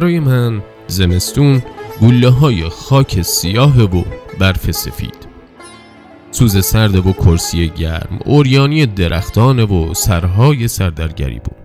برای 0.00 0.20
من 0.20 0.62
زمستون 0.86 1.62
گله 2.02 2.28
های 2.28 2.68
خاک 2.68 3.22
سیاه 3.22 3.82
و 3.82 4.04
برف 4.38 4.70
سفید. 4.70 5.28
سوز 6.30 6.64
سرد 6.64 7.06
و 7.06 7.12
کرسی 7.12 7.68
گرم 7.68 8.18
اوریانی 8.24 8.86
درختان 8.86 9.60
و 9.60 9.94
سرهای 9.94 10.68
سردرگری 10.68 11.38
بود. 11.38 11.56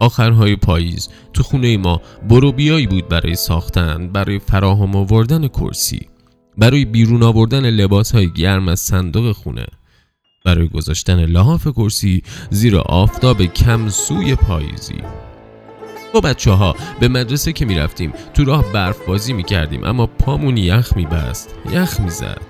آخرهای 0.00 0.56
پاییز 0.56 1.08
تو 1.32 1.42
خونه 1.42 1.76
ما 1.76 2.00
برو 2.28 2.52
بیایی 2.52 2.86
بود 2.86 3.08
برای 3.08 3.34
ساختن 3.34 4.08
برای 4.08 4.38
فراهم 4.38 4.96
آوردن 4.96 5.48
کرسی 5.48 6.06
برای 6.58 6.84
بیرون 6.84 7.22
آوردن 7.22 7.70
لباس 7.70 8.12
های 8.12 8.30
گرم 8.32 8.68
از 8.68 8.80
صندوق 8.80 9.32
خونه 9.32 9.66
برای 10.44 10.68
گذاشتن 10.68 11.24
لحاف 11.24 11.66
کرسی 11.66 12.22
زیر 12.50 12.76
آفتاب 12.76 13.42
کم 13.42 13.88
سوی 13.88 14.34
پاییزی. 14.34 15.02
با 16.12 16.20
بچه 16.20 16.50
ها 16.50 16.76
به 17.00 17.08
مدرسه 17.08 17.52
که 17.52 17.64
می‌رفتیم 17.64 18.12
تو 18.34 18.44
راه 18.44 18.72
برف 18.72 18.98
بازی 19.06 19.32
می 19.32 19.42
کردیم 19.42 19.84
اما 19.84 20.06
پامون 20.06 20.56
یخ 20.56 20.96
می 20.96 21.06
بست 21.06 21.54
یخ 21.72 22.00
می 22.00 22.10
زد 22.10 22.40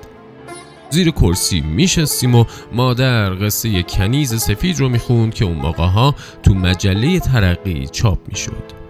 زیر 0.90 1.10
کرسی 1.10 1.60
میشستیم 1.60 2.34
و 2.34 2.44
مادر 2.72 3.34
قصه 3.34 3.82
کنیز 3.82 4.42
سفید 4.42 4.78
رو 4.80 4.88
می‌خوند 4.88 5.34
که 5.34 5.44
اون 5.44 5.56
موقع 5.56 5.86
ها 5.86 6.14
تو 6.42 6.54
مجله 6.54 7.20
ترقی 7.20 7.86
چاپ 7.86 8.18
می‌شد. 8.28 8.80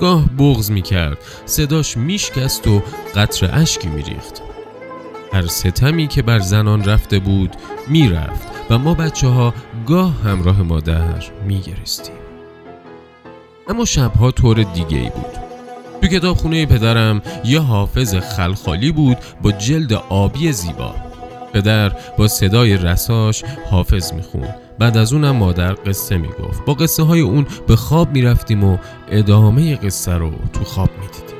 گاه 0.00 0.24
بغز 0.38 0.70
می‌کرد 0.70 1.18
صداش 1.44 1.96
میشکست 1.96 2.68
و 2.68 2.82
قطر 3.14 3.50
اشکی 3.52 3.88
میریخت. 3.88 4.42
هر 5.32 5.46
ستمی 5.46 6.08
که 6.08 6.22
بر 6.22 6.38
زنان 6.38 6.84
رفته 6.84 7.18
بود 7.18 7.56
می‌رفت 7.88 8.48
و 8.70 8.78
ما 8.78 8.94
بچه 8.94 9.28
ها 9.28 9.54
گاه 9.86 10.22
همراه 10.22 10.62
مادر 10.62 11.24
میگرستیم 11.46 12.14
اما 13.68 13.84
شبها 13.84 14.30
طور 14.30 14.62
دیگه 14.62 14.98
ای 14.98 15.10
بود. 15.10 15.36
تو 16.00 16.06
کتاب 16.06 16.36
خونه 16.36 16.66
پدرم 16.66 17.22
یه 17.44 17.60
حافظ 17.60 18.14
خلخالی 18.14 18.92
بود 18.92 19.16
با 19.42 19.52
جلد 19.52 19.92
آبی 19.92 20.52
زیبا. 20.52 20.94
پدر 21.52 21.92
با 22.18 22.28
صدای 22.28 22.76
رساش 22.76 23.44
حافظ 23.70 24.12
می‌خوند. 24.12 24.54
بعد 24.78 24.96
از 24.96 25.12
اونم 25.12 25.36
مادر 25.36 25.74
قصه 25.74 26.16
می‌گفت. 26.16 26.64
با 26.64 26.74
قصه 26.74 27.02
های 27.02 27.20
اون 27.20 27.46
به 27.66 27.76
خواب 27.76 28.12
می‌رفتیم 28.12 28.64
و 28.64 28.78
ادامه 29.10 29.76
قصه 29.76 30.14
رو 30.14 30.32
تو 30.52 30.64
خواب 30.64 30.90
می‌دیدیم. 31.00 31.36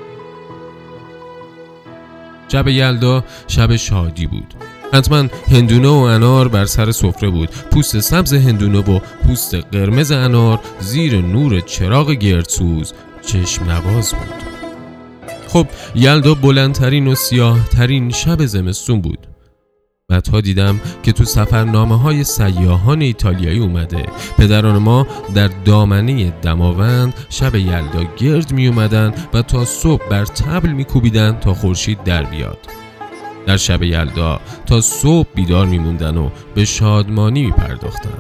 شب 2.49 2.69
یلدا 2.69 3.25
شب 3.49 3.77
شادی 3.77 4.27
بود. 4.27 4.55
حتما 4.93 5.29
هندونه 5.51 5.89
و 5.89 5.93
انار 5.93 6.49
بر 6.49 6.65
سر 6.65 6.93
سفره 6.93 7.31
بود. 7.31 7.49
پوست 7.71 8.01
سبز 8.01 8.35
هندونه 8.35 8.79
و 8.79 8.99
پوست 8.99 9.55
قرمز 9.55 10.13
انار 10.13 10.61
زیر 10.81 11.21
نور 11.21 11.61
چراغ 11.61 12.11
گردسوز 12.11 12.93
چشم 13.27 13.65
نواز 13.65 14.15
بود. 14.15 14.47
خب 15.49 15.67
یلدا 15.95 16.35
بلندترین 16.35 17.07
و 17.07 17.15
سیاه 17.15 17.69
ترین 17.69 18.11
شب 18.11 18.47
زمستون 18.47 19.01
بود. 19.01 19.27
بعدها 20.09 20.41
دیدم 20.41 20.81
که 21.03 21.13
تو 21.13 21.25
سفرنامه 21.25 21.99
های 21.99 22.25
سیاهان 22.25 23.03
ایتالیایی 23.03 23.59
اومده. 23.59 24.07
پدران 24.39 24.79
ما 24.79 25.07
در 25.35 25.49
دامنه 25.65 26.31
دماوند 26.31 27.15
شب 27.29 27.55
یلدا 27.55 28.05
گرد 28.17 28.53
می 28.53 28.67
اومدن 28.67 29.15
و 29.35 29.43
تا 29.43 29.65
صبح 29.65 30.09
بر 30.09 30.25
تبل 30.25 30.69
می 30.69 30.85
کوبیدن 30.85 31.39
تا 31.41 31.55
خورشید 31.55 32.05
در 32.05 32.23
بیاد. 32.23 32.59
در 33.47 33.57
شب 33.57 33.83
یلدا 33.83 34.41
تا 34.67 34.81
صبح 34.81 35.29
بیدار 35.35 35.67
میموندن 35.67 36.17
و 36.17 36.31
به 36.55 36.65
شادمانی 36.65 37.47
می 37.47 37.53
پرداختن 37.53 38.19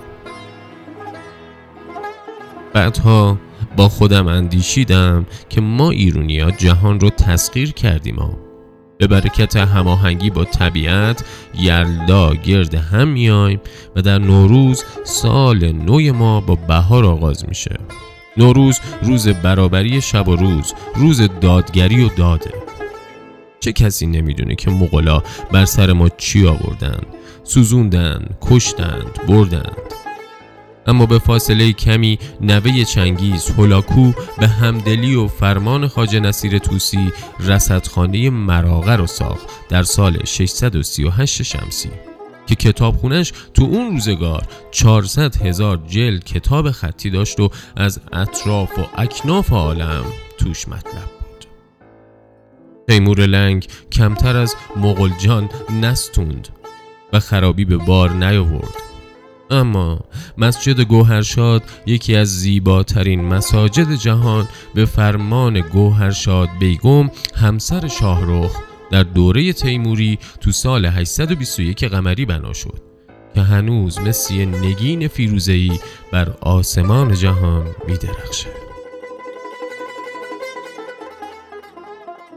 بعدها 2.72 3.38
با 3.76 3.88
خودم 3.88 4.26
اندیشیدم 4.26 5.26
که 5.48 5.60
ما 5.60 5.90
ایرونیا 5.90 6.50
جهان 6.50 7.00
رو 7.00 7.10
تسخیر 7.10 7.72
کردیم 7.72 8.16
ها. 8.16 8.38
به 8.98 9.06
برکت 9.06 9.56
هماهنگی 9.56 10.30
با 10.30 10.44
طبیعت 10.44 11.24
یلدا 11.60 12.34
گرد 12.34 12.74
هم 12.74 13.08
میایم 13.08 13.60
و 13.96 14.02
در 14.02 14.18
نوروز 14.18 14.84
سال 15.04 15.72
نوی 15.72 16.10
ما 16.10 16.40
با 16.40 16.54
بهار 16.54 17.04
آغاز 17.04 17.48
میشه. 17.48 17.76
نوروز 18.36 18.80
روز 19.02 19.28
برابری 19.28 20.00
شب 20.00 20.28
و 20.28 20.36
روز 20.36 20.74
روز 20.94 21.28
دادگری 21.40 22.04
و 22.04 22.08
داده. 22.08 22.65
چه 23.66 23.72
کسی 23.72 24.06
نمی‌دونه 24.06 24.54
که 24.54 24.70
مغلا 24.70 25.22
بر 25.52 25.64
سر 25.64 25.92
ما 25.92 26.08
چی 26.08 26.46
آوردن؟ 26.46 27.00
سوزوندن 27.44 28.28
کشتند 28.42 29.26
بردند. 29.28 29.76
اما 30.86 31.06
به 31.06 31.18
فاصله 31.18 31.72
کمی 31.72 32.18
نوه 32.40 32.84
چنگیز 32.84 33.50
هولاکو 33.50 34.12
به 34.38 34.48
همدلی 34.48 35.14
و 35.14 35.26
فرمان 35.26 35.88
خاج 35.88 36.16
نصیر 36.16 36.58
توسی 36.58 37.12
رصدخانه 37.40 38.30
مراغه 38.30 38.96
رو 38.96 39.06
ساخت 39.06 39.48
در 39.68 39.82
سال 39.82 40.24
638 40.24 41.42
شمسی 41.42 41.90
که 42.46 42.54
کتابخونش 42.54 43.32
تو 43.54 43.64
اون 43.64 43.92
روزگار 43.92 44.46
400 44.70 45.36
هزار 45.36 45.80
جلد 45.88 46.24
کتاب 46.24 46.70
خطی 46.70 47.10
داشت 47.10 47.40
و 47.40 47.50
از 47.76 48.00
اطراف 48.12 48.78
و 48.78 48.82
اکناف 48.96 49.52
عالم 49.52 50.04
توش 50.38 50.68
مطلب 50.68 51.15
تیمور 52.88 53.26
لنگ 53.26 53.66
کمتر 53.92 54.36
از 54.36 54.56
مغلجان 54.76 55.48
نستوند 55.82 56.48
و 57.12 57.20
خرابی 57.20 57.64
به 57.64 57.76
بار 57.76 58.10
نیاورد. 58.10 58.74
اما 59.50 60.00
مسجد 60.38 60.80
گوهرشاد 60.80 61.62
یکی 61.86 62.16
از 62.16 62.40
زیباترین 62.40 63.24
مساجد 63.24 63.94
جهان 63.94 64.48
به 64.74 64.84
فرمان 64.84 65.60
گوهرشاد 65.60 66.48
بیگم 66.58 67.10
همسر 67.34 67.88
شاهرخ 67.88 68.56
در 68.90 69.02
دوره 69.02 69.52
تیموری 69.52 70.18
تو 70.40 70.52
سال 70.52 70.86
821 70.86 71.84
قمری 71.84 72.24
بنا 72.24 72.52
شد 72.52 72.82
که 73.34 73.40
هنوز 73.40 73.98
مثل 73.98 74.34
نگین 74.44 75.08
فیروزهی 75.08 75.80
بر 76.12 76.34
آسمان 76.40 77.14
جهان 77.14 77.66
میدرخشه 77.88 78.65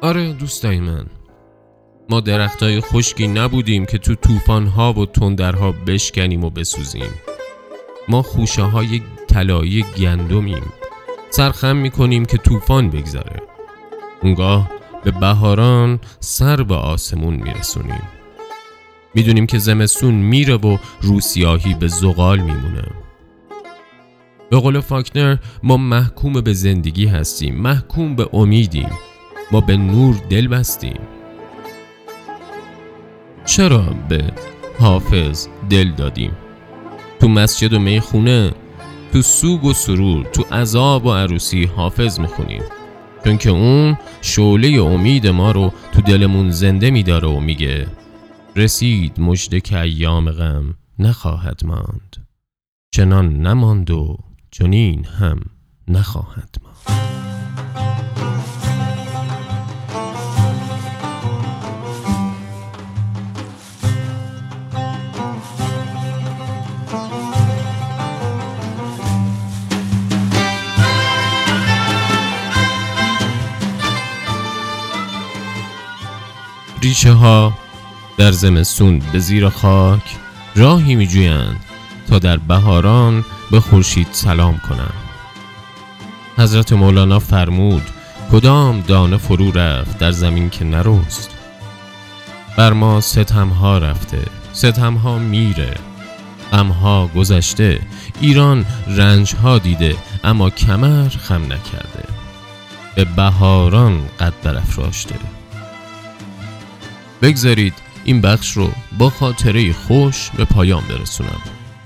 آره 0.09 0.33
دوستای 0.33 0.79
من. 0.79 1.05
ما 2.09 2.19
درختای 2.19 2.81
خشکی 2.81 3.27
نبودیم 3.27 3.85
که 3.85 3.97
تو 3.97 4.15
طوفان‌ها 4.15 4.93
و 4.93 5.05
تندرها 5.05 5.71
بشکنیم 5.71 6.43
و 6.43 6.49
بسوزیم. 6.49 7.11
ما 8.07 8.21
خوشه 8.21 8.61
های 8.61 9.01
طلایی 9.27 9.85
گندمیم. 9.97 10.63
سرخم 11.29 11.75
می‌کنیم 11.75 12.25
که 12.25 12.37
طوفان 12.37 12.89
بگذره. 12.89 13.41
اونگاه 14.21 14.71
به 15.03 15.11
بهاران 15.11 15.99
سر 16.19 16.63
به 16.63 16.75
آسمون 16.75 17.33
میرسونیم. 17.33 18.03
می‌دونیم 19.15 19.45
که 19.45 19.57
زمستون 19.57 20.13
میره 20.13 20.55
و 20.55 20.77
روسیاهی 21.01 21.73
به 21.73 21.87
زغال 21.87 22.39
میمونه. 22.39 22.83
به 24.49 24.59
قول 24.59 24.79
فاکنر 24.79 25.37
ما 25.63 25.77
محکوم 25.77 26.33
به 26.41 26.53
زندگی 26.53 27.05
هستیم 27.05 27.55
محکوم 27.55 28.15
به 28.15 28.29
امیدیم. 28.33 28.89
ما 29.51 29.61
به 29.61 29.77
نور 29.77 30.15
دل 30.29 30.47
بستیم. 30.47 30.99
چرا 33.45 33.95
به 34.09 34.31
حافظ 34.79 35.47
دل 35.69 35.91
دادیم؟ 35.91 36.31
تو 37.19 37.27
مسجد 37.27 37.73
و 37.73 37.79
می‌خونه 37.79 38.51
تو 39.13 39.21
سوگ 39.21 39.63
و 39.63 39.73
سرور 39.73 40.25
تو 40.25 40.43
عذاب 40.55 41.05
و 41.05 41.13
عروسی 41.13 41.65
حافظ 41.65 42.19
می‌خونیم. 42.19 42.63
چون 43.23 43.37
که 43.37 43.49
اون 43.49 43.97
شعله 44.21 44.81
امید 44.83 45.27
ما 45.27 45.51
رو 45.51 45.73
تو 45.91 46.01
دلمون 46.01 46.51
زنده 46.51 46.91
میداره 46.91 47.27
و 47.27 47.39
میگه 47.39 47.87
رسید 48.55 49.19
مجد 49.19 49.59
که 49.59 49.79
ایام 49.79 50.31
غم 50.31 50.75
نخواهد 50.99 51.61
ماند. 51.65 52.27
چنان 52.91 53.47
نماند 53.47 53.91
و 53.91 54.17
چنین 54.51 55.05
هم 55.05 55.41
نخواهد 55.87 56.55
ماند. 56.63 57.08
ریشه 76.81 77.11
ها 77.11 77.53
در 78.17 78.31
زمستون 78.31 78.99
به 79.13 79.19
زیر 79.19 79.49
خاک 79.49 80.01
راهی 80.55 80.95
می 80.95 81.07
جویند 81.07 81.59
تا 82.07 82.19
در 82.19 82.37
بهاران 82.37 83.25
به 83.51 83.59
خورشید 83.59 84.07
سلام 84.11 84.61
کنند. 84.69 84.93
حضرت 86.37 86.73
مولانا 86.73 87.19
فرمود 87.19 87.81
کدام 88.31 88.81
دانه 88.81 89.17
فرو 89.17 89.51
رفت 89.51 89.97
در 89.97 90.11
زمین 90.11 90.49
که 90.49 90.65
نروست 90.65 91.29
بر 92.57 92.73
ما 92.73 93.01
ستم 93.01 93.49
ها 93.49 93.77
رفته 93.77 94.21
ستم 94.53 94.93
ها 94.93 95.17
میره 95.17 95.73
غم 96.51 96.67
ها 96.67 97.07
گذشته 97.07 97.79
ایران 98.21 98.65
رنج 98.87 99.35
ها 99.35 99.57
دیده 99.57 99.95
اما 100.23 100.49
کمر 100.49 101.09
خم 101.09 101.43
نکرده. 101.43 102.03
به 102.95 103.05
بهاران 103.05 104.01
قد 104.19 104.33
برافراشته. 104.43 105.38
بگذارید 107.21 107.73
این 108.03 108.21
بخش 108.21 108.51
رو 108.51 108.71
با 108.97 109.09
خاطره 109.09 109.73
خوش 109.73 110.29
به 110.29 110.45
پایان 110.45 110.83
برسونم. 110.89 111.41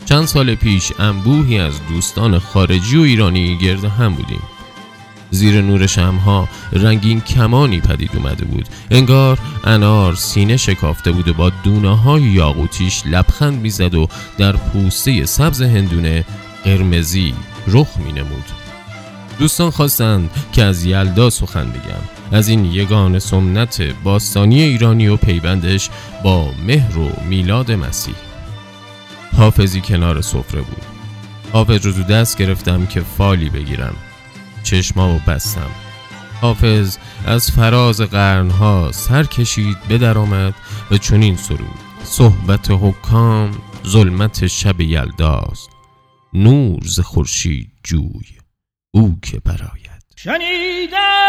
چند 0.05 0.25
سال 0.25 0.55
پیش 0.55 0.91
انبوهی 0.99 1.59
از 1.59 1.73
دوستان 1.89 2.39
خارجی 2.39 2.97
و 2.97 3.01
ایرانی 3.01 3.57
گرد 3.57 3.85
هم 3.85 4.13
بودیم. 4.13 4.41
زیر 5.29 5.61
نور 5.61 5.87
شمها 5.87 6.49
رنگین 6.71 7.21
کمانی 7.21 7.79
پدید 7.79 8.15
اومده 8.15 8.45
بود. 8.45 8.69
انگار 8.91 9.39
انار 9.63 10.15
سینه 10.15 10.57
شکافته 10.57 11.11
بود 11.11 11.27
و 11.27 11.33
با 11.33 11.49
دونه 11.49 11.97
های 11.97 12.21
یاقوتیش 12.21 13.03
لبخند 13.05 13.61
می‌زد 13.61 13.95
و 13.95 14.07
در 14.37 14.51
پوسته 14.51 15.25
سبز 15.25 15.61
هندونه 15.61 16.25
قرمزی 16.63 17.33
رخ 17.67 17.87
می 18.05 18.11
نمود. 18.11 18.45
دوستان 19.39 19.69
خواستند 19.69 20.29
که 20.51 20.63
از 20.63 20.85
یلدا 20.85 21.29
سخن 21.29 21.69
بگم. 21.69 22.22
از 22.33 22.47
این 22.47 22.65
یگان 22.65 23.19
سنت 23.19 23.81
باستانی 23.81 24.61
ایرانی 24.61 25.07
و 25.07 25.17
پیوندش 25.17 25.89
با 26.23 26.51
مهر 26.67 26.97
و 26.97 27.11
میلاد 27.29 27.71
مسیح. 27.71 28.15
حافظی 29.37 29.81
کنار 29.81 30.21
سفره 30.21 30.61
بود. 30.61 30.83
حافظ 31.51 31.85
رو 31.85 32.03
دست 32.03 32.37
گرفتم 32.37 32.85
که 32.85 33.01
فالی 33.01 33.49
بگیرم. 33.49 33.95
چشما 34.63 35.15
و 35.15 35.19
بستم. 35.27 35.71
حافظ 36.41 36.97
از 37.25 37.51
فراز 37.51 38.01
قرنها 38.01 38.91
سر 38.91 39.23
کشید 39.23 39.77
به 39.89 40.09
آمد 40.09 40.53
و 40.91 40.97
چنین 40.97 41.35
سرود. 41.35 41.79
صحبت 42.03 42.71
حکام 42.71 43.51
ظلمت 43.87 44.47
شب 44.47 44.81
یلداست 44.81 45.69
نور 46.33 46.79
ز 46.85 46.99
خورشید 46.99 47.71
جوی 47.83 48.37
او 48.91 49.17
که 49.21 49.39
براید. 49.39 50.03
شنیدم 50.15 51.22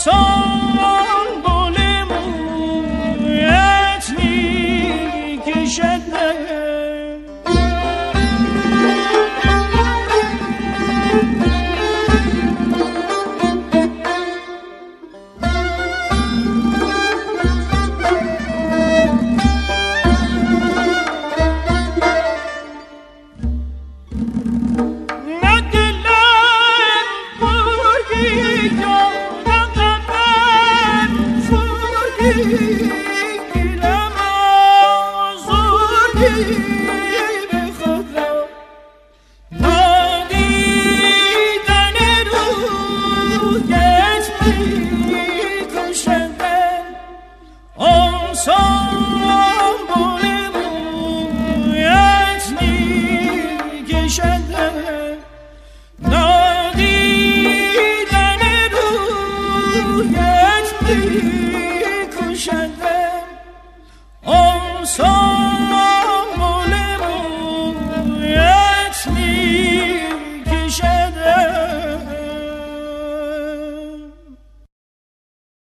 So. 0.00 0.29